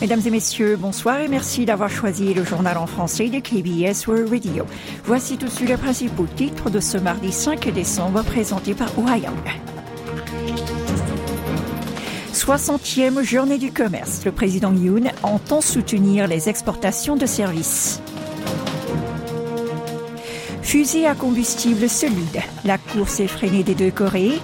Mesdames 0.00 0.20
et 0.26 0.30
messieurs, 0.30 0.76
bonsoir 0.76 1.20
et 1.20 1.28
merci 1.28 1.64
d'avoir 1.64 1.88
choisi 1.88 2.34
le 2.34 2.44
journal 2.44 2.76
en 2.76 2.86
français 2.86 3.30
de 3.30 3.40
KBS 3.40 4.06
World 4.06 4.28
Radio. 4.28 4.66
Voici 5.04 5.38
tout 5.38 5.46
de 5.46 5.50
suite 5.50 5.70
les 5.70 5.78
principaux 5.78 6.26
titres 6.26 6.68
de 6.68 6.80
ce 6.80 6.98
mardi 6.98 7.32
5 7.32 7.72
décembre 7.72 8.22
présentés 8.22 8.74
par 8.74 8.90
Young. 8.98 9.32
60e 12.34 13.22
journée 13.22 13.56
du 13.56 13.72
commerce. 13.72 14.22
Le 14.26 14.32
président 14.32 14.74
Yoon 14.74 15.10
entend 15.22 15.62
soutenir 15.62 16.28
les 16.28 16.50
exportations 16.50 17.16
de 17.16 17.24
services. 17.24 18.02
Fusée 20.60 21.06
à 21.06 21.14
combustible 21.14 21.88
solide. 21.88 22.42
La 22.66 22.76
course 22.76 23.20
effrénée 23.20 23.62
des 23.62 23.74
deux 23.74 23.90
Corées. 23.90 24.40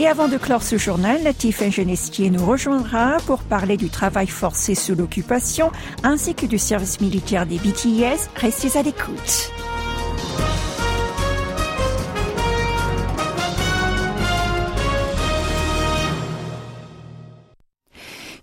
Et 0.00 0.06
avant 0.06 0.28
de 0.28 0.38
clore 0.38 0.62
ce 0.62 0.78
journal, 0.78 1.22
Latif 1.22 1.62
Genestier 1.70 2.30
nous 2.30 2.46
rejoindra 2.46 3.18
pour 3.26 3.42
parler 3.42 3.76
du 3.76 3.90
travail 3.90 4.28
forcé 4.28 4.74
sous 4.74 4.94
l'occupation 4.94 5.70
ainsi 6.02 6.34
que 6.34 6.46
du 6.46 6.56
service 6.56 7.02
militaire 7.02 7.44
des 7.44 7.58
BTS. 7.58 8.30
Restez 8.34 8.78
à 8.78 8.82
l'écoute. 8.82 9.52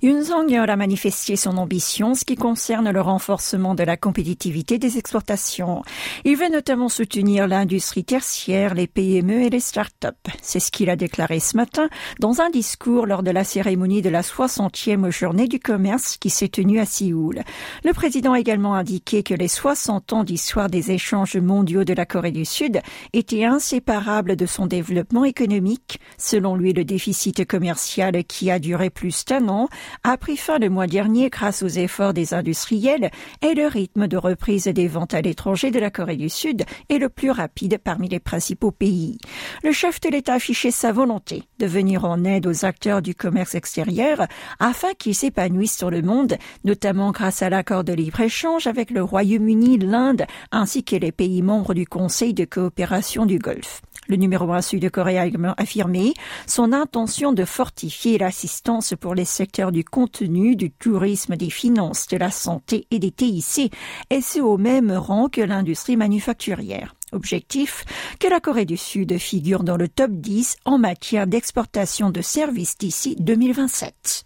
Yun 0.07 0.69
a 0.69 0.75
manifesté 0.77 1.35
son 1.35 1.57
ambition 1.57 2.15
ce 2.15 2.23
qui 2.23 2.37
concerne 2.37 2.91
le 2.91 3.01
renforcement 3.01 3.75
de 3.75 3.83
la 3.83 3.97
compétitivité 3.97 4.77
des 4.77 4.97
exportations. 4.97 5.83
Il 6.23 6.37
veut 6.37 6.47
notamment 6.47 6.87
soutenir 6.87 7.45
l'industrie 7.45 8.05
tertiaire, 8.05 8.73
les 8.73 8.87
PME 8.87 9.41
et 9.41 9.49
les 9.49 9.59
start-up. 9.59 10.15
C'est 10.41 10.61
ce 10.61 10.71
qu'il 10.71 10.89
a 10.89 10.95
déclaré 10.95 11.41
ce 11.41 11.57
matin 11.57 11.89
dans 12.21 12.39
un 12.39 12.49
discours 12.49 13.05
lors 13.05 13.21
de 13.21 13.31
la 13.31 13.43
cérémonie 13.43 14.01
de 14.01 14.07
la 14.09 14.21
60e 14.21 15.09
journée 15.09 15.49
du 15.49 15.59
commerce 15.59 16.15
qui 16.15 16.29
s'est 16.29 16.47
tenue 16.47 16.79
à 16.79 16.85
Séoul. 16.85 17.41
Le 17.83 17.91
président 17.91 18.31
a 18.31 18.39
également 18.39 18.75
indiqué 18.75 19.23
que 19.23 19.33
les 19.33 19.49
60 19.49 20.13
ans 20.13 20.23
d'histoire 20.23 20.69
des 20.69 20.91
échanges 20.91 21.35
mondiaux 21.35 21.83
de 21.83 21.93
la 21.93 22.05
Corée 22.05 22.31
du 22.31 22.45
Sud 22.45 22.79
étaient 23.11 23.43
inséparables 23.43 24.37
de 24.37 24.45
son 24.45 24.67
développement 24.67 25.25
économique. 25.25 25.99
Selon 26.17 26.55
lui, 26.55 26.71
le 26.71 26.85
déficit 26.85 27.45
commercial 27.45 28.23
qui 28.23 28.49
a 28.49 28.59
duré 28.59 28.89
plus 28.89 29.25
d'un 29.25 29.49
an 29.49 29.67
a 30.03 30.17
pris 30.17 30.37
fin 30.37 30.59
le 30.59 30.69
mois 30.69 30.87
dernier 30.87 31.29
grâce 31.29 31.63
aux 31.63 31.67
efforts 31.67 32.13
des 32.13 32.33
industriels 32.33 33.11
et 33.41 33.53
le 33.53 33.67
rythme 33.67 34.07
de 34.07 34.17
reprise 34.17 34.65
des 34.65 34.87
ventes 34.87 35.13
à 35.13 35.21
l'étranger 35.21 35.71
de 35.71 35.79
la 35.79 35.89
Corée 35.89 36.15
du 36.15 36.29
Sud 36.29 36.63
est 36.89 36.97
le 36.97 37.09
plus 37.09 37.31
rapide 37.31 37.79
parmi 37.83 38.09
les 38.09 38.19
principaux 38.19 38.71
pays. 38.71 39.17
Le 39.63 39.71
chef 39.71 39.99
de 40.01 40.09
l'État 40.09 40.33
a 40.33 40.35
affiché 40.35 40.71
sa 40.71 40.91
volonté 40.91 41.43
de 41.59 41.65
venir 41.65 42.05
en 42.05 42.23
aide 42.23 42.47
aux 42.47 42.63
acteurs 42.63 43.01
du 43.01 43.15
commerce 43.15 43.55
extérieur 43.55 44.27
afin 44.59 44.93
qu'ils 44.93 45.15
s'épanouissent 45.15 45.77
sur 45.77 45.89
le 45.89 46.01
monde, 46.01 46.37
notamment 46.63 47.11
grâce 47.11 47.41
à 47.41 47.49
l'accord 47.49 47.83
de 47.83 47.93
libre-échange 47.93 48.67
avec 48.67 48.91
le 48.91 49.03
Royaume-Uni, 49.03 49.79
l'Inde 49.79 50.25
ainsi 50.51 50.83
que 50.83 50.95
les 50.95 51.11
pays 51.11 51.41
membres 51.41 51.73
du 51.73 51.87
Conseil 51.87 52.33
de 52.33 52.45
coopération 52.45 53.25
du 53.25 53.39
Golfe. 53.39 53.81
Le 54.07 54.15
numéro 54.15 54.51
1 54.51 54.61
sud-coréen 54.61 55.29
a 55.45 55.61
affirmé 55.61 56.13
son 56.45 56.73
intention 56.73 57.33
de 57.33 57.45
fortifier 57.45 58.17
l'assistance 58.17 58.93
pour 58.99 59.15
les 59.15 59.25
secteurs 59.25 59.71
du 59.71 59.83
contenu, 59.83 60.55
du 60.55 60.71
tourisme, 60.71 61.35
des 61.35 61.49
finances, 61.49 62.07
de 62.07 62.17
la 62.17 62.31
santé 62.31 62.87
et 62.91 62.99
des 62.99 63.11
TIC, 63.11 63.71
et 64.09 64.21
c'est 64.21 64.41
au 64.41 64.57
même 64.57 64.91
rang 64.91 65.27
que 65.29 65.41
l'industrie 65.41 65.97
manufacturière. 65.97 66.95
Objectif 67.13 67.85
que 68.19 68.27
la 68.27 68.39
Corée 68.39 68.65
du 68.65 68.77
Sud 68.77 69.17
figure 69.17 69.63
dans 69.63 69.77
le 69.77 69.87
top 69.87 70.11
10 70.11 70.57
en 70.65 70.77
matière 70.77 71.27
d'exportation 71.27 72.09
de 72.09 72.21
services 72.21 72.77
d'ici 72.77 73.15
2027. 73.19 74.25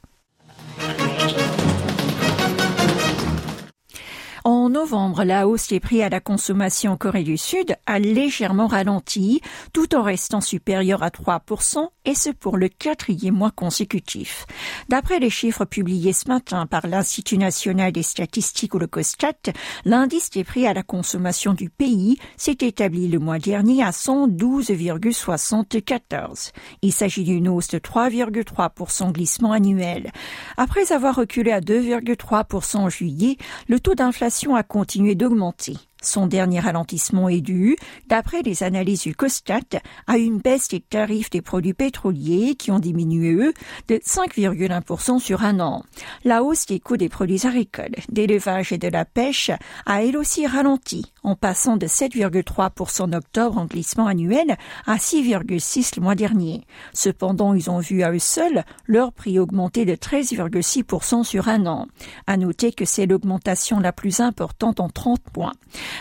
En 4.62 4.70
novembre, 4.70 5.24
la 5.24 5.48
hausse 5.48 5.70
des 5.70 5.80
prix 5.80 6.04
à 6.04 6.10
la 6.10 6.20
consommation 6.20 6.92
en 6.92 6.96
Corée 6.96 7.24
du 7.24 7.36
Sud 7.36 7.76
a 7.88 7.98
légèrement 7.98 8.68
ralenti, 8.68 9.42
tout 9.74 9.96
en 9.96 10.04
restant 10.04 10.40
supérieur 10.40 11.02
à 11.02 11.10
3%, 11.10 11.90
et 12.06 12.14
ce 12.14 12.30
pour 12.30 12.58
le 12.58 12.70
quatrième 12.70 13.34
mois 13.34 13.50
consécutif. 13.50 14.46
D'après 14.88 15.18
les 15.18 15.32
chiffres 15.32 15.66
publiés 15.66 16.14
ce 16.14 16.28
matin 16.28 16.68
par 16.68 16.86
l'Institut 16.86 17.40
national 17.40 17.92
des 17.92 18.04
statistiques 18.04 18.76
ou 18.76 18.78
le 18.78 18.86
COSTAT, 18.86 19.52
l'indice 19.84 20.30
des 20.30 20.44
prix 20.44 20.68
à 20.68 20.76
la 20.76 20.84
consommation 20.84 21.56
du 21.56 21.72
pays 21.72 22.20
s'est 22.38 22.58
établi 22.62 23.08
le 23.08 23.18
mois 23.18 23.40
dernier 23.40 23.82
à 23.82 23.90
112,74. 23.90 26.52
Il 26.84 26.94
s'agit 26.94 27.24
d'une 27.24 27.50
hausse 27.50 27.70
de 27.70 27.80
3,3% 27.80 29.12
glissement 29.12 29.54
annuel. 29.54 30.12
Après 30.58 30.92
avoir 30.92 31.16
reculé 31.16 31.52
à 31.52 31.62
2,3% 31.62 32.78
en 32.78 32.90
juillet, 32.90 33.38
le 33.68 33.80
taux 33.80 33.96
d'inflation 33.96 34.51
a 34.56 34.64
continué 34.64 35.16
d'augmenter. 35.16 35.78
Son 36.02 36.26
dernier 36.26 36.60
ralentissement 36.60 37.30
est 37.30 37.42
dû, 37.42 37.78
d'après 38.08 38.42
les 38.42 38.64
analyses 38.64 39.04
du 39.04 39.16
COSTAT, 39.16 39.82
à 40.08 40.18
une 40.18 40.40
baisse 40.40 40.68
des 40.68 40.80
tarifs 40.80 41.30
des 41.30 41.42
produits 41.42 41.76
pétroliers 41.76 42.56
qui 42.56 42.72
ont 42.72 42.80
diminué, 42.80 43.54
de 43.88 43.96
5,1% 43.98 45.20
sur 45.20 45.44
un 45.44 45.60
an. 45.60 45.84
La 46.24 46.44
hausse 46.44 46.66
des 46.66 46.80
coûts 46.80 46.98
des 46.98 47.08
produits 47.08 47.46
agricoles, 47.46 47.96
d'élevage 48.10 48.72
et 48.72 48.80
de 48.80 48.88
la 48.88 49.06
pêche 49.06 49.52
a 49.86 50.04
elle 50.04 50.18
aussi 50.18 50.48
ralenti, 50.48 51.06
en 51.24 51.36
passant 51.36 51.78
de 51.78 51.88
7,3% 51.88 53.02
en 53.02 53.14
octobre 53.14 53.58
en 53.58 53.66
glissement 53.66 54.08
annuel 54.08 54.58
à 54.86 54.96
6,6% 54.96 55.98
le 55.98 56.02
mois 56.02 56.16
dernier. 56.16 56.66
Cependant, 56.94 57.54
ils 57.54 57.70
ont 57.70 57.80
vu 57.80 58.04
à 58.04 58.12
eux 58.12 58.20
seuls 58.20 58.64
leur 58.86 59.12
prix 59.12 59.40
augmenter 59.40 59.86
de 59.86 59.94
13,6% 59.94 61.24
sur 61.24 61.48
un 61.48 61.66
an. 61.66 61.88
À 62.28 62.38
noter 62.38 62.72
que 62.72 62.86
c'est 62.86 63.06
l'augmentation 63.06 63.80
la 63.80 63.94
plus 63.94 64.20
importante 64.20 64.80
en 64.80 64.90
30 64.90 65.22
points. 65.34 65.54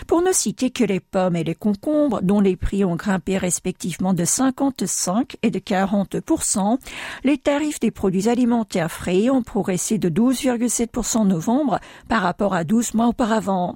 Pour 0.07 0.21
ne 0.21 0.31
citer 0.31 0.69
que 0.69 0.83
les 0.83 0.99
pommes 0.99 1.35
et 1.35 1.43
les 1.43 1.55
concombres, 1.55 2.21
dont 2.21 2.39
les 2.39 2.55
prix 2.55 2.83
ont 2.83 2.95
grimpé 2.95 3.37
respectivement 3.37 4.13
de 4.13 4.25
55 4.25 5.37
et 5.43 5.51
de 5.51 5.59
40% 5.59 6.77
les 7.23 7.37
tarifs 7.37 7.79
des 7.79 7.91
produits 7.91 8.29
alimentaires 8.29 8.91
frais 8.91 9.29
ont 9.29 9.43
progressé 9.43 9.97
de 9.97 10.09
12,7 10.09 11.17
en 11.17 11.25
novembre 11.25 11.79
par 12.07 12.21
rapport 12.21 12.53
à 12.53 12.63
12 12.63 12.93
mois 12.93 13.07
auparavant. 13.07 13.75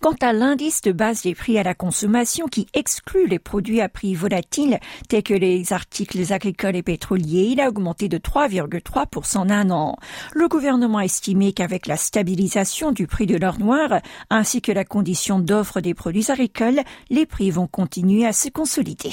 Quant 0.00 0.14
à 0.22 0.32
l'indice 0.32 0.80
de 0.80 0.92
base 0.92 1.24
des 1.24 1.34
prix 1.34 1.58
à 1.58 1.62
la 1.62 1.74
consommation 1.74 2.46
qui 2.46 2.66
exclut 2.72 3.26
les 3.26 3.38
produits 3.38 3.82
à 3.82 3.90
prix 3.90 4.14
volatiles 4.14 4.78
tels 5.10 5.22
que 5.22 5.34
les 5.34 5.74
articles 5.74 6.32
agricoles 6.32 6.76
et 6.76 6.82
pétroliers, 6.82 7.50
il 7.52 7.60
a 7.60 7.68
augmenté 7.68 8.08
de 8.08 8.16
3,3% 8.16 9.36
en 9.36 9.50
un 9.50 9.68
an. 9.70 9.96
Le 10.32 10.48
gouvernement 10.48 10.98
a 10.98 11.04
estimé 11.04 11.52
qu'avec 11.52 11.86
la 11.86 11.98
stabilisation 11.98 12.92
du 12.92 13.06
prix 13.06 13.26
de 13.26 13.36
l'or 13.36 13.58
noir 13.58 14.00
ainsi 14.30 14.62
que 14.62 14.72
la 14.72 14.86
condition 14.86 15.38
d'offre 15.38 15.82
des 15.82 15.92
produits 15.92 16.30
agricoles, 16.30 16.80
les 17.10 17.26
prix 17.26 17.50
vont 17.50 17.66
continuer 17.66 18.24
à 18.24 18.32
se 18.32 18.48
consolider. 18.48 19.12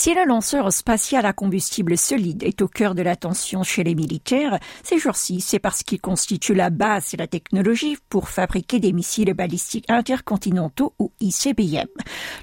Si 0.00 0.14
le 0.14 0.24
lanceur 0.24 0.72
spatial 0.72 1.26
à 1.26 1.32
combustible 1.32 1.98
solide 1.98 2.44
est 2.44 2.62
au 2.62 2.68
cœur 2.68 2.94
de 2.94 3.02
l'attention 3.02 3.64
chez 3.64 3.82
les 3.82 3.96
militaires, 3.96 4.60
ces 4.84 4.96
jours-ci, 4.96 5.40
c'est 5.40 5.58
parce 5.58 5.82
qu'il 5.82 6.00
constitue 6.00 6.54
la 6.54 6.70
base 6.70 7.10
de 7.10 7.16
la 7.18 7.26
technologie 7.26 7.96
pour 8.08 8.28
fabriquer 8.28 8.78
des 8.78 8.92
missiles 8.92 9.34
balistiques 9.34 9.86
intercontinentaux 9.88 10.94
ou 11.00 11.10
ICBM. 11.18 11.88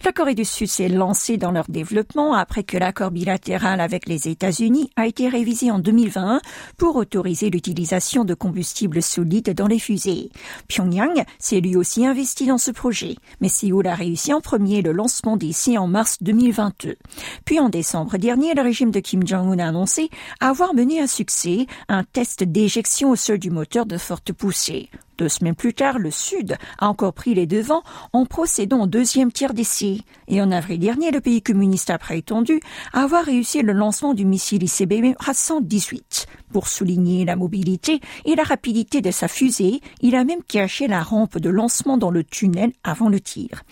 La 0.04 0.12
Corée 0.12 0.36
du 0.36 0.44
Sud 0.44 0.68
s'est 0.68 0.90
lancée 0.90 1.38
dans 1.38 1.52
leur 1.52 1.70
développement 1.70 2.34
après 2.34 2.64
que 2.64 2.76
l'accord 2.76 3.12
bilatéral 3.12 3.80
avec 3.80 4.10
les 4.10 4.28
États-Unis 4.28 4.90
a 4.98 5.08
été 5.08 5.30
révisé 5.30 5.72
en 5.72 5.80
2020 5.80 6.42
pour 6.76 6.98
autoriser 6.98 7.50
l'utilisation 7.50 8.26
de 8.26 8.34
combustible 8.34 9.02
solide 9.02 9.54
dans 9.54 9.68
les 9.68 9.80
fusées. 9.80 10.30
Pyongyang 10.68 11.24
s'est 11.40 11.62
lui 11.62 11.78
aussi 11.78 12.06
investi 12.06 12.48
dans 12.48 12.58
ce 12.58 12.72
projet, 12.72 13.16
mais 13.40 13.48
Séoul 13.48 13.88
a 13.88 13.96
réussi 13.96 14.34
en 14.34 14.42
premier 14.42 14.82
le 14.82 14.92
lancement 14.92 15.38
d'ici 15.38 15.78
en 15.78 15.88
mars 15.88 16.18
2022. 16.20 16.98
Puis 17.46 17.60
en 17.60 17.70
décembre 17.70 18.18
dernier, 18.18 18.56
le 18.56 18.64
régime 18.64 18.90
de 18.90 19.00
Kim 19.00 19.26
Jong-un 19.26 19.60
a 19.60 19.68
annoncé 19.68 20.10
avoir 20.40 20.74
mené 20.74 21.00
à 21.00 21.08
succès 21.08 21.68
un 21.88 22.04
test 22.04 22.44
d'éjection 22.44 23.12
au 23.12 23.16
sol 23.16 23.38
du 23.38 23.52
moteur 23.52 23.86
de 23.86 23.98
forte 23.98 24.34
poussée. 24.34 24.90
Deux 25.18 25.30
semaines 25.30 25.56
plus 25.56 25.74
tard, 25.74 25.98
le 25.98 26.12
Sud 26.12 26.58
a 26.78 26.90
encore 26.90 27.14
pris 27.14 27.34
les 27.34 27.48
devants 27.48 27.84
en 28.12 28.26
procédant 28.26 28.84
au 28.84 28.88
deuxième 28.88 29.32
tiers 29.32 29.54
d'essai. 29.54 30.02
Et 30.28 30.42
en 30.42 30.52
avril 30.52 30.80
dernier, 30.80 31.12
le 31.12 31.22
pays 31.22 31.42
communiste 31.42 31.90
a 31.90 31.98
prétendu 31.98 32.60
avoir 32.92 33.24
réussi 33.24 33.62
le 33.62 33.72
lancement 33.72 34.14
du 34.14 34.26
missile 34.26 34.64
ICBM 34.64 35.14
A-118. 35.20 36.26
Pour 36.52 36.68
souligner 36.68 37.26
la 37.26 37.36
mobilité 37.36 38.02
et 38.26 38.36
la 38.36 38.44
rapidité 38.44 39.02
de 39.02 39.12
sa 39.12 39.28
fusée, 39.28 39.82
il 40.02 40.16
a 40.16 40.24
même 40.26 40.44
caché 40.44 40.88
la 40.88 41.02
rampe 41.02 41.38
de 41.38 41.50
lancement 41.50 41.98
dans 41.98 42.12
le 42.12 42.24
tunnel 42.24 42.72
avant 42.84 43.10
le 43.10 43.20
tir. 43.20 43.64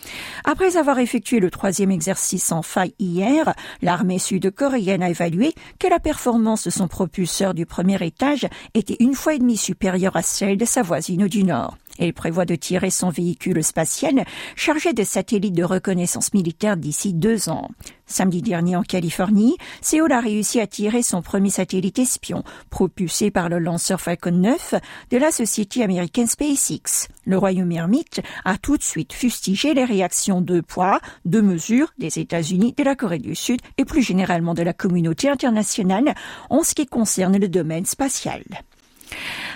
Après 0.45 0.77
avoir 0.77 0.99
effectué 0.99 1.39
le 1.39 1.51
troisième 1.51 1.91
exercice 1.91 2.51
en 2.51 2.61
faille 2.61 2.93
hier, 2.99 3.53
l'armée 3.81 4.19
sud-coréenne 4.19 5.03
a 5.03 5.09
évalué 5.09 5.53
que 5.79 5.87
la 5.87 5.99
performance 5.99 6.65
de 6.65 6.69
son 6.69 6.87
propulseur 6.87 7.53
du 7.53 7.65
premier 7.65 8.03
étage 8.05 8.47
était 8.73 8.97
une 8.99 9.15
fois 9.15 9.33
et 9.33 9.39
demie 9.39 9.57
supérieure 9.57 10.15
à 10.15 10.21
celle 10.21 10.57
de 10.57 10.65
sa 10.65 10.81
voisine 10.81 11.23
du 11.33 12.11
prévoit 12.13 12.45
de 12.45 12.55
tirer 12.55 12.89
son 12.89 13.09
véhicule 13.09 13.63
spatial 13.63 14.25
chargé 14.55 14.93
de 14.93 15.03
satellites 15.03 15.55
de 15.55 15.63
reconnaissance 15.63 16.33
militaire 16.33 16.77
d'ici 16.77 17.13
deux 17.13 17.49
ans. 17.49 17.69
Samedi 18.05 18.41
dernier 18.41 18.75
en 18.75 18.83
Californie, 18.83 19.57
Séoul 19.81 20.11
a 20.11 20.19
réussi 20.19 20.59
à 20.59 20.67
tirer 20.67 21.01
son 21.01 21.21
premier 21.21 21.49
satellite 21.49 21.97
espion, 21.99 22.43
propulsé 22.69 23.31
par 23.31 23.49
le 23.49 23.59
lanceur 23.59 24.01
Falcon 24.01 24.31
9 24.31 24.75
de 25.09 25.17
la 25.17 25.31
société 25.31 25.83
américaine 25.83 26.27
SpaceX. 26.27 27.07
Le 27.25 27.37
royaume 27.37 27.71
ermite 27.71 28.21
a 28.45 28.57
tout 28.57 28.77
de 28.77 28.83
suite 28.83 29.13
fustigé 29.13 29.73
les 29.73 29.85
réactions 29.85 30.41
de 30.41 30.61
poids, 30.61 30.99
de 31.25 31.41
mesures 31.41 31.93
des 31.97 32.19
États-Unis, 32.19 32.75
de 32.77 32.83
la 32.83 32.95
Corée 32.95 33.19
du 33.19 33.35
Sud 33.35 33.61
et 33.77 33.85
plus 33.85 34.03
généralement 34.03 34.53
de 34.53 34.63
la 34.63 34.73
communauté 34.73 35.29
internationale 35.29 36.13
en 36.49 36.63
ce 36.63 36.75
qui 36.75 36.85
concerne 36.85 37.37
le 37.37 37.47
domaine 37.47 37.85
spatial. 37.85 38.43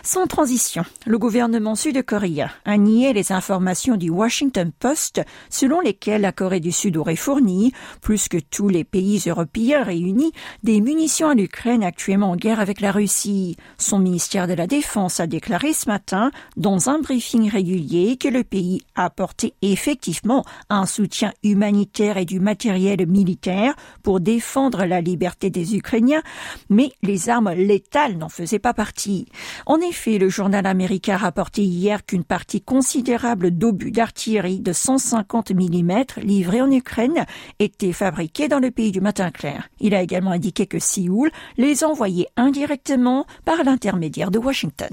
Sans 0.03 0.27
transition, 0.27 0.83
le 1.05 1.17
gouvernement 1.17 1.75
sud-coréen 1.75 2.49
a 2.65 2.77
nié 2.77 3.13
les 3.13 3.31
informations 3.31 3.97
du 3.97 4.09
Washington 4.09 4.71
Post 4.77 5.21
selon 5.49 5.81
lesquelles 5.81 6.21
la 6.21 6.31
Corée 6.31 6.59
du 6.59 6.71
Sud 6.71 6.97
aurait 6.97 7.15
fourni, 7.15 7.73
plus 8.01 8.27
que 8.27 8.37
tous 8.37 8.69
les 8.69 8.83
pays 8.83 9.21
européens 9.27 9.83
réunis, 9.83 10.31
des 10.63 10.81
munitions 10.81 11.29
à 11.29 11.35
l'Ukraine 11.35 11.83
actuellement 11.83 12.31
en 12.31 12.35
guerre 12.35 12.59
avec 12.59 12.81
la 12.81 12.91
Russie. 12.91 13.57
Son 13.77 13.99
ministère 13.99 14.47
de 14.47 14.53
la 14.53 14.67
Défense 14.67 15.19
a 15.19 15.27
déclaré 15.27 15.73
ce 15.73 15.87
matin, 15.87 16.31
dans 16.55 16.89
un 16.89 16.99
briefing 16.99 17.49
régulier, 17.49 18.17
que 18.17 18.27
le 18.27 18.43
pays 18.43 18.81
a 18.95 19.05
apporté 19.05 19.53
effectivement 19.61 20.45
un 20.69 20.85
soutien 20.85 21.33
humanitaire 21.43 22.17
et 22.17 22.25
du 22.25 22.39
matériel 22.39 23.05
militaire 23.07 23.75
pour 24.03 24.19
défendre 24.19 24.85
la 24.85 25.01
liberté 25.01 25.49
des 25.49 25.75
Ukrainiens, 25.75 26.21
mais 26.69 26.91
les 27.03 27.29
armes 27.29 27.51
létales 27.51 28.17
n'en 28.17 28.29
faisaient 28.29 28.59
pas 28.59 28.73
partie. 28.73 29.27
En 29.65 29.79
effet, 29.81 30.17
le 30.17 30.29
journal 30.29 30.65
américain 30.65 31.15
a 31.15 31.17
rapporté 31.17 31.63
hier 31.63 32.05
qu'une 32.05 32.23
partie 32.23 32.61
considérable 32.61 33.51
d'obus 33.51 33.91
d'artillerie 33.91 34.59
de 34.59 34.73
150 34.73 35.51
mm 35.51 36.03
livrés 36.21 36.61
en 36.61 36.71
Ukraine 36.71 37.25
étaient 37.59 37.93
fabriqués 37.93 38.47
dans 38.47 38.59
le 38.59 38.71
pays 38.71 38.91
du 38.91 39.01
matin 39.01 39.31
clair. 39.31 39.69
Il 39.79 39.95
a 39.95 40.01
également 40.01 40.31
indiqué 40.31 40.67
que 40.67 40.79
Séoul 40.79 41.31
les 41.57 41.83
envoyait 41.83 42.27
indirectement 42.37 43.25
par 43.45 43.63
l'intermédiaire 43.63 44.31
de 44.31 44.39
Washington. 44.39 44.89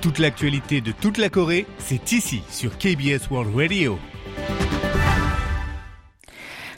Toute 0.00 0.18
l'actualité 0.20 0.80
de 0.80 0.92
toute 0.92 1.18
la 1.18 1.28
Corée, 1.28 1.66
c'est 1.78 2.12
ici 2.12 2.42
sur 2.48 2.78
KBS 2.78 3.28
World 3.30 3.54
Radio. 3.56 3.98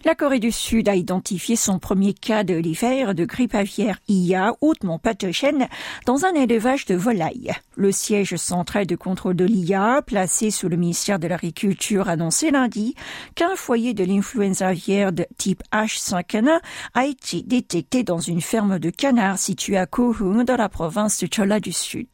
La 0.04 0.14
Corée 0.14 0.38
du 0.38 0.52
Sud 0.52 0.88
a 0.88 0.94
identifié 0.94 1.56
son 1.56 1.80
premier 1.80 2.14
cas 2.14 2.44
de 2.44 2.54
l'hiver 2.54 3.16
de 3.16 3.24
grippe 3.24 3.54
aviaire 3.54 3.98
IA 4.06 4.54
hautement 4.60 4.98
pathogène 4.98 5.66
dans 6.06 6.24
un 6.24 6.34
élevage 6.34 6.86
de 6.86 6.94
volailles. 6.94 7.52
Le 7.74 7.90
siège 7.90 8.36
central 8.36 8.86
de 8.86 8.94
contrôle 8.94 9.34
de 9.34 9.44
l'IA, 9.44 10.02
placé 10.06 10.50
sous 10.52 10.68
le 10.68 10.76
ministère 10.76 11.18
de 11.18 11.26
l'Agriculture, 11.26 12.08
annoncé 12.08 12.50
lundi 12.52 12.94
qu'un 13.34 13.56
foyer 13.56 13.92
de 13.92 14.04
l'influenza 14.04 14.68
aviaire 14.68 15.12
de 15.12 15.26
type 15.36 15.62
H5N1 15.72 16.60
a 16.94 17.06
été 17.06 17.42
détecté 17.42 18.04
dans 18.04 18.20
une 18.20 18.40
ferme 18.40 18.78
de 18.78 18.90
canards 18.90 19.38
située 19.38 19.78
à 19.78 19.86
Kohung 19.86 20.44
dans 20.44 20.56
la 20.56 20.68
province 20.68 21.20
de 21.20 21.28
Cholla 21.32 21.58
du 21.58 21.72
Sud. 21.72 22.08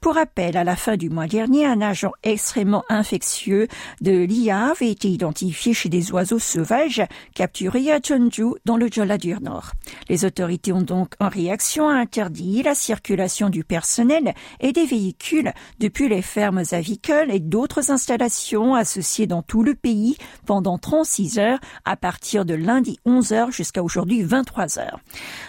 Pour 0.00 0.14
rappel, 0.14 0.56
à 0.56 0.64
la 0.64 0.76
fin 0.76 0.96
du 0.96 1.10
mois 1.10 1.26
dernier, 1.26 1.66
un 1.66 1.82
agent 1.82 2.12
extrêmement 2.22 2.84
infectieux 2.88 3.68
de 4.00 4.12
l'IA 4.12 4.70
avait 4.70 4.90
été 4.90 5.08
identifié 5.08 5.74
chez 5.74 5.90
des 5.90 6.12
oiseaux 6.12 6.38
sauvages 6.38 7.02
capturé 7.34 7.90
à 7.92 8.00
Jeonju 8.02 8.54
dans 8.64 8.76
le 8.76 8.88
Jola 8.90 9.18
du 9.18 9.34
Nord. 9.40 9.72
Les 10.08 10.24
autorités 10.24 10.72
ont 10.72 10.82
donc 10.82 11.14
en 11.20 11.28
réaction 11.28 11.88
interdit 11.88 12.62
la 12.62 12.74
circulation 12.74 13.48
du 13.48 13.64
personnel 13.64 14.34
et 14.60 14.72
des 14.72 14.86
véhicules 14.86 15.52
depuis 15.78 16.08
les 16.08 16.22
fermes 16.22 16.62
avicoles 16.72 17.30
et 17.30 17.40
d'autres 17.40 17.90
installations 17.90 18.74
associées 18.74 19.26
dans 19.26 19.42
tout 19.42 19.62
le 19.62 19.74
pays 19.74 20.16
pendant 20.46 20.78
36 20.78 21.38
heures 21.38 21.60
à 21.84 21.96
partir 21.96 22.44
de 22.44 22.54
lundi 22.54 22.98
11 23.04 23.32
heures 23.32 23.52
jusqu'à 23.52 23.82
aujourd'hui 23.82 24.22
23 24.22 24.78
heures. 24.78 25.00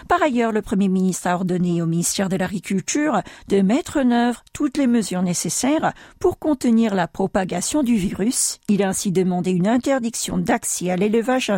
Par 0.08 0.22
ailleurs, 0.22 0.52
le 0.52 0.62
Premier 0.62 0.88
ministre 0.88 1.26
a 1.26 1.34
ordonné 1.34 1.82
au 1.82 1.86
ministère 1.86 2.28
de 2.28 2.36
l'Agriculture 2.36 3.22
de 3.48 3.60
mettre 3.60 3.98
en 3.98 4.10
œuvre 4.10 4.42
toutes 4.52 4.76
les 4.76 4.86
mesures 4.86 5.22
nécessaires 5.22 5.92
pour 6.18 6.38
contenir 6.38 6.94
la 6.94 7.08
propagation 7.08 7.82
du 7.82 7.96
virus. 7.96 8.58
Il 8.68 8.82
a 8.82 8.88
ainsi 8.88 9.12
demandé 9.12 9.50
une 9.50 9.68
interdiction 9.68 10.38
d'accès 10.38 10.90
à 10.90 10.96
l'élevage 10.96 11.50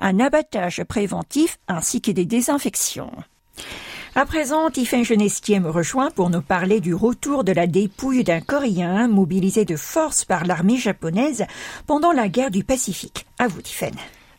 un 0.00 0.20
abattage 0.20 0.82
préventif 0.84 1.58
ainsi 1.68 2.00
que 2.00 2.10
des 2.10 2.24
désinfections. 2.24 3.12
À 4.16 4.26
présent, 4.26 4.70
Tiffin 4.70 5.02
Genestier 5.02 5.58
me 5.58 5.70
rejoint 5.70 6.10
pour 6.10 6.30
nous 6.30 6.40
parler 6.40 6.80
du 6.80 6.94
retour 6.94 7.42
de 7.42 7.50
la 7.50 7.66
dépouille 7.66 8.22
d'un 8.22 8.40
Coréen 8.40 9.08
mobilisé 9.08 9.64
de 9.64 9.74
force 9.74 10.24
par 10.24 10.44
l'armée 10.44 10.76
japonaise 10.76 11.44
pendant 11.88 12.12
la 12.12 12.28
guerre 12.28 12.52
du 12.52 12.62
Pacifique. 12.62 13.26
À 13.40 13.48
vous, 13.48 13.60
Tiffin. 13.60 13.90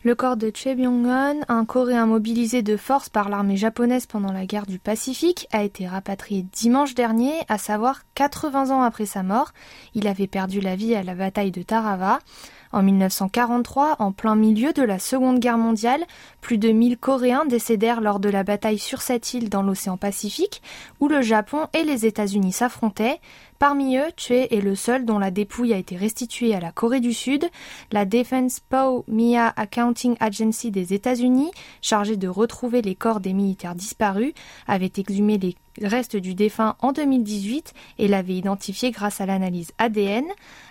Le 0.02 0.14
corps 0.14 0.36
de 0.36 0.52
Choi 0.54 0.76
Byung-hun, 0.76 1.40
un 1.48 1.64
Coréen 1.64 2.06
mobilisé 2.06 2.62
de 2.62 2.76
force 2.76 3.08
par 3.08 3.28
l'armée 3.28 3.56
japonaise 3.56 4.06
pendant 4.06 4.32
la 4.32 4.46
guerre 4.46 4.64
du 4.64 4.78
Pacifique, 4.78 5.48
a 5.52 5.64
été 5.64 5.86
rapatrié 5.86 6.46
dimanche 6.52 6.94
dernier, 6.94 7.34
à 7.48 7.58
savoir 7.58 8.02
80 8.14 8.70
ans 8.70 8.82
après 8.82 9.04
sa 9.04 9.22
mort. 9.22 9.50
Il 9.94 10.06
avait 10.06 10.28
perdu 10.28 10.60
la 10.60 10.76
vie 10.76 10.94
à 10.94 11.02
la 11.02 11.16
bataille 11.16 11.50
de 11.50 11.62
Tarawa. 11.62 12.20
En 12.72 12.82
1943, 12.82 13.96
en 13.98 14.12
plein 14.12 14.36
milieu 14.36 14.72
de 14.72 14.82
la 14.82 14.98
Seconde 14.98 15.38
Guerre 15.38 15.58
mondiale, 15.58 16.04
plus 16.40 16.58
de 16.58 16.70
1000 16.70 16.98
Coréens 16.98 17.44
décédèrent 17.46 18.00
lors 18.00 18.20
de 18.20 18.28
la 18.28 18.42
bataille 18.42 18.78
sur 18.78 19.02
cette 19.02 19.34
île 19.34 19.48
dans 19.48 19.62
l'océan 19.62 19.96
Pacifique, 19.96 20.62
où 21.00 21.08
le 21.08 21.22
Japon 21.22 21.66
et 21.72 21.84
les 21.84 22.06
États-Unis 22.06 22.52
s'affrontaient. 22.52 23.20
Parmi 23.58 23.96
eux, 23.96 24.10
Chue 24.18 24.34
est 24.34 24.62
le 24.62 24.74
seul 24.74 25.06
dont 25.06 25.18
la 25.18 25.30
dépouille 25.30 25.72
a 25.72 25.78
été 25.78 25.96
restituée 25.96 26.54
à 26.54 26.60
la 26.60 26.72
Corée 26.72 27.00
du 27.00 27.14
Sud. 27.14 27.46
La 27.90 28.04
Defense 28.04 28.60
Pow 28.60 29.04
Mia 29.08 29.52
Accounting 29.56 30.14
Agency 30.20 30.70
des 30.70 30.92
États-Unis, 30.92 31.50
chargée 31.80 32.18
de 32.18 32.28
retrouver 32.28 32.82
les 32.82 32.94
corps 32.94 33.20
des 33.20 33.32
militaires 33.32 33.74
disparus, 33.74 34.34
avait 34.66 34.92
exhumé 34.98 35.38
les 35.38 35.56
restes 35.82 36.16
du 36.16 36.34
défunt 36.34 36.76
en 36.80 36.92
2018 36.92 37.74
et 37.98 38.08
l'avait 38.08 38.34
identifié 38.34 38.90
grâce 38.90 39.20
à 39.20 39.26
l'analyse 39.26 39.72
ADN. 39.78 40.24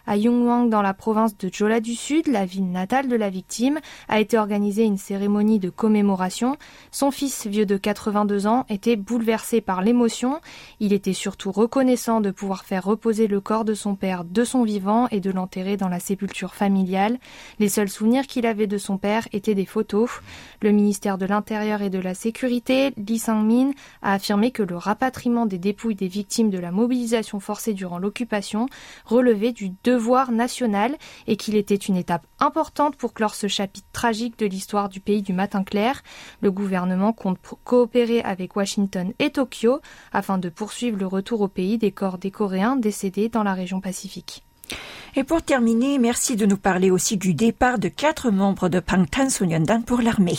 À 0.08 0.18
Yongwang, 0.18 0.70
dans 0.70 0.82
la 0.82 0.94
province 0.94 1.38
de 1.38 1.50
Jola 1.52 1.80
du 1.80 1.96
Sud, 1.96 2.28
la 2.28 2.46
ville 2.46 2.72
natale 2.72 3.08
de 3.08 3.16
la 3.16 3.30
victime, 3.30 3.80
a 4.08 4.20
été 4.20 4.38
organisée 4.38 4.84
une 4.84 4.98
cérémonie 4.98 5.60
de 5.60 5.70
commémoration. 5.70 6.58
Son 6.92 7.12
fils, 7.12 7.48
vieux 7.48 7.66
de 7.66 7.78
82 7.78 8.48
ans, 8.48 8.66
était 8.70 8.96
bouleversé 8.96 9.62
par 9.62 9.82
l'émotion. 9.82 10.40
Il 10.80 10.94
était 10.94 11.14
surtout 11.14 11.52
reconnaissant 11.52 12.22
de 12.22 12.32
pouvoir 12.32 12.66
faire 12.66 12.75
reposer 12.81 13.27
le 13.27 13.42
corps 13.42 13.66
de 13.66 13.74
son 13.74 13.96
père 13.96 14.24
de 14.24 14.44
son 14.44 14.63
vivant 14.63 15.08
et 15.10 15.20
de 15.20 15.32
l'enterrer 15.32 15.77
dans 15.77 15.88
la 15.88 16.00
sépulture 16.00 16.55
familiale. 16.55 17.17
Les 17.60 17.70
seuls 17.70 17.89
souvenirs 17.89 18.27
qu'il 18.27 18.46
avait 18.46 18.67
de 18.67 18.77
son 18.77 18.98
père 18.98 19.27
étaient 19.34 19.55
des 19.55 19.65
photos. 19.65 20.10
Le 20.62 20.72
ministère 20.72 21.17
de 21.17 21.25
l'Intérieur 21.25 21.82
et 21.82 21.89
de 21.89 22.00
la 22.00 22.13
Sécurité, 22.13 22.94
Lee 22.98 23.20
Sang-min, 23.20 23.72
a 24.01 24.13
affirmé 24.13 24.51
que 24.51 24.63
le 24.63 24.77
rapatriement 24.77 25.46
des 25.46 25.58
dépouilles 25.58 25.96
des 25.96 26.08
victimes 26.08 26.50
de 26.50 26.60
la 26.60 26.72
mobilisation 26.72 27.39
forcée 27.39 27.74
durant 27.74 28.00
l'occupation 28.00 28.67
relevait 29.05 29.51
du 29.51 29.72
devoir 29.84 30.32
national 30.32 30.96
et 31.27 31.38
qu'il 31.38 31.55
était 31.55 31.75
une 31.75 31.96
étape 31.96 32.25
importante 32.46 32.96
pour 32.96 33.14
clore 33.14 33.36
ce 33.36 33.48
chapitre 33.48 33.88
tragique 33.92 34.40
de 34.40 34.46
l'histoire 34.46 34.90
du 34.90 35.00
pays 35.00 35.22
du 35.22 35.34
matin 35.34 35.64
clair. 35.64 36.04
Le 36.42 36.52
gouvernement 36.52 37.12
compte 37.12 37.40
coopérer 37.64 38.22
avec 38.22 38.56
Washington 38.56 39.14
et 39.20 39.32
Tokyo 39.32 39.82
afin 40.14 40.38
de 40.38 40.50
poursuivre 40.50 40.98
le 40.98 41.08
retour 41.08 41.42
au 41.42 41.48
pays 41.48 41.78
des 41.78 41.92
corps 41.92 42.18
des 42.18 42.32
Coréens 42.32 42.75
décédés 42.75 43.30
dans 43.30 43.44
la 43.44 43.54
région 43.54 43.82
Pacifique. 43.82 44.44
Et 45.16 45.24
pour 45.24 45.42
terminer, 45.42 45.98
merci 45.98 46.36
de 46.36 46.46
nous 46.46 46.58
parler 46.58 46.92
aussi 46.92 47.18
du 47.18 47.34
départ 47.34 47.80
de 47.80 47.88
quatre 47.88 48.32
membres 48.32 48.70
de 48.70 48.80
Pangtan 48.80 49.30
Sonyeondan 49.30 49.84
pour 49.84 50.02
l'armée. 50.02 50.38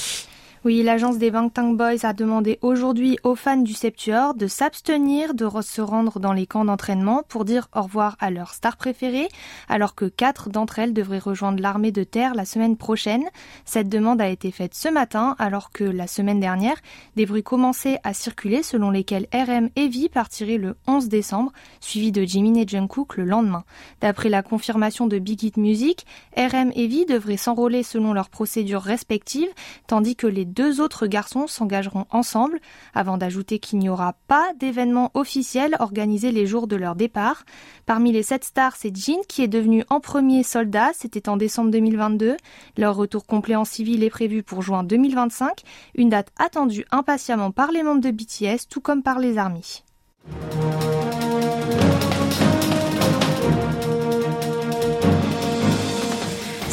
Oui, 0.65 0.83
l'agence 0.83 1.19
des 1.19 1.31
Bangtang 1.31 1.75
Boys 1.75 2.05
a 2.05 2.13
demandé 2.13 2.59
aujourd'hui 2.61 3.19
aux 3.23 3.37
fans 3.37 3.59
du 3.59 3.73
Septuor 3.73 4.35
de 4.35 4.47
s'abstenir 4.47 5.35
de 5.35 5.49
se 5.61 5.81
rendre 5.81 6.19
dans 6.19 6.33
les 6.33 6.47
camps 6.47 6.65
d'entraînement 6.65 7.23
pour 7.29 7.45
dire 7.45 7.69
au 7.75 7.83
revoir 7.83 8.17
à 8.19 8.31
leur 8.31 8.53
star 8.53 8.77
préférée, 8.77 9.29
alors 9.69 9.95
que 9.95 10.07
quatre 10.07 10.49
d'entre 10.49 10.79
elles 10.79 10.93
devraient 10.93 11.19
rejoindre 11.19 11.63
l'armée 11.63 11.93
de 11.93 12.03
terre 12.05 12.35
la 12.35 12.45
semaine 12.45 12.77
prochaine. 12.77 13.25
Cette 13.65 13.89
demande 13.89 14.21
a 14.21 14.29
été 14.29 14.51
faite 14.51 14.75
ce 14.75 14.89
matin, 14.89 15.37
alors 15.39 15.71
que 15.71 15.85
la 15.85 16.07
semaine 16.07 16.41
dernière, 16.41 16.81
des 17.15 17.27
bruits 17.27 17.45
commençaient 17.45 18.01
à 18.03 18.13
circuler 18.13 18.63
selon 18.65 18.91
lesquels 18.91 19.29
RM 19.33 19.69
et 19.77 19.89
V 19.89 20.09
partiraient 20.09 20.59
le 20.59 20.77
11 20.89 21.09
décembre, 21.09 21.53
suivi 21.81 22.11
de 22.11 22.25
Jimin 22.25 22.55
et 22.55 22.67
Jungkook 22.67 23.19
le 23.19 23.25
lendemain. 23.25 23.65
D'après 24.01 24.31
la 24.31 24.43
confirmation 24.43 25.07
de 25.07 25.19
Big 25.19 25.45
Hit 25.45 25.59
Music, 25.59 26.07
RM 26.37 26.73
et 26.75 26.89
V 26.89 27.05
devraient 27.05 27.37
s'enrôler 27.37 27.83
selon 27.83 28.15
leurs 28.15 28.31
procédures 28.31 28.83
respectives, 28.83 29.53
tandis 29.87 30.17
que 30.17 30.27
les 30.27 30.45
deux 30.57 30.81
autres 30.81 31.07
garçons 31.07 31.47
s'engageront 31.47 32.07
ensemble, 32.11 32.61
avant 32.95 33.19
d'ajouter 33.19 33.59
qu'il 33.59 33.79
n'y 33.79 33.89
aura 33.89 34.15
pas 34.27 34.53
d'événement 34.59 35.11
officiel 35.15 35.77
organisé 35.79 36.33
les 36.33 36.47
jours 36.47 36.67
de 36.67 36.77
leur 36.77 36.97
départ. 36.97 37.45
Parmi 37.85 38.11
les 38.11 38.23
sept 38.23 38.45
stars, 38.45 38.75
c'est 38.75 38.97
Jin 38.97 39.21
qui 39.29 39.43
est 39.43 39.49
devenu 39.49 39.85
en 39.91 40.01
premier 40.01 40.43
soldat, 40.43 40.91
c'était 40.95 41.29
en 41.29 41.37
décembre 41.37 41.71
2022. 41.71 42.37
Leur 42.77 42.97
retour 42.97 43.27
complet 43.27 43.55
en 43.55 43.65
civil 43.65 44.03
est 44.03 44.11
prévu 44.11 44.43
pour 44.43 44.63
juin 44.63 44.83
2025, 44.83 45.63
une 45.95 46.09
date 46.09 46.33
attendue 46.39 46.87
impatiemment 46.91 47.51
par 47.51 47.71
les 47.71 47.83
membres 47.83 48.01
de 48.01 48.11
BTS, 48.11 48.69
tout 48.69 48.81
comme 48.81 49.03
par 49.03 49.19
les 49.19 49.39
armées. 49.39 49.61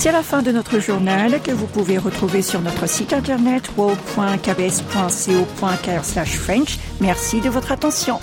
C'est 0.03 0.11
la 0.11 0.21
fin 0.21 0.41
de 0.41 0.51
notre 0.51 0.79
journal 0.79 1.41
que 1.41 1.51
vous 1.51 1.65
pouvez 1.65 1.97
retrouver 1.97 2.41
sur 2.41 2.59
notre 2.59 2.89
site 2.89 3.13
internet 3.13 3.71
world.kbs.co.kr/french. 3.77 6.77
Merci 6.99 7.39
de 7.39 7.47
votre 7.47 7.71
attention. 7.71 8.19